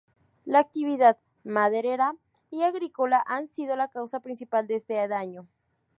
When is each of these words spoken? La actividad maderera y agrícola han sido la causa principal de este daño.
La 0.45 0.57
actividad 0.57 1.19
maderera 1.43 2.15
y 2.49 2.63
agrícola 2.63 3.23
han 3.27 3.47
sido 3.49 3.75
la 3.75 3.87
causa 3.89 4.19
principal 4.19 4.65
de 4.65 4.77
este 4.77 5.07
daño. 5.07 5.47